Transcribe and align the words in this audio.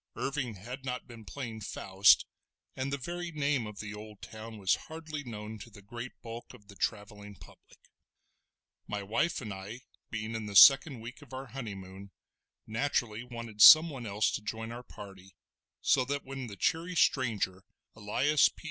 Irving 0.15 0.55
had 0.55 0.83
not 0.83 1.07
been 1.07 1.25
playing 1.25 1.61
Faust, 1.61 2.25
and 2.75 2.91
the 2.91 2.97
very 2.97 3.29
name 3.31 3.67
of 3.67 3.77
the 3.79 3.93
old 3.93 4.19
town 4.19 4.57
was 4.57 4.73
hardly 4.89 5.23
known 5.23 5.59
to 5.59 5.69
the 5.69 5.83
great 5.83 6.19
bulk 6.23 6.55
of 6.55 6.69
the 6.69 6.75
travelling 6.75 7.35
public. 7.35 7.77
My 8.87 9.03
wife 9.03 9.41
and 9.41 9.53
I 9.53 9.81
being 10.09 10.33
in 10.33 10.47
the 10.47 10.55
second 10.55 11.01
week 11.01 11.21
of 11.21 11.33
our 11.33 11.45
honeymoon, 11.51 12.09
naturally 12.65 13.23
wanted 13.23 13.61
someone 13.61 14.07
else 14.07 14.31
to 14.31 14.41
join 14.41 14.71
our 14.71 14.81
party, 14.81 15.35
so 15.81 16.03
that 16.05 16.25
when 16.25 16.47
the 16.47 16.55
cheery 16.55 16.95
stranger, 16.95 17.61
Elias 17.93 18.49
P. 18.49 18.55